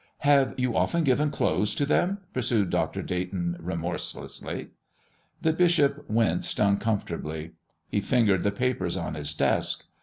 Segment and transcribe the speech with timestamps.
[0.25, 3.03] "Have you often given clothes to them?" pursued Dr.
[3.03, 4.69] Dayton, remorselessly.
[5.43, 7.51] The bishop winced uncomfortably.
[7.87, 9.85] He fingered the papers on his desk.